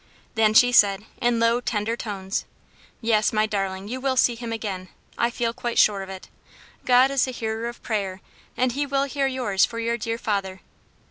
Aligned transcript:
Then 0.33 0.55
she 0.55 0.71
said, 0.71 1.05
in 1.21 1.39
low, 1.39 1.61
tender 1.61 1.95
tones, 1.95 2.45
"Yes, 3.01 3.31
my 3.31 3.45
darling, 3.45 3.87
you 3.87 4.01
will 4.01 4.17
see 4.17 4.33
him 4.33 4.51
again; 4.51 4.89
I 5.15 5.29
feel 5.29 5.53
quite 5.53 5.77
sure 5.77 6.01
of 6.01 6.09
it. 6.09 6.27
God 6.85 7.11
is 7.11 7.25
the 7.25 7.31
hearer 7.31 7.69
of 7.69 7.83
prayer, 7.83 8.19
and 8.57 8.71
he 8.71 8.87
will 8.87 9.03
hear 9.03 9.27
yours 9.27 9.63
for 9.63 9.77
your 9.77 9.97
dear 9.99 10.17
father." 10.17 10.61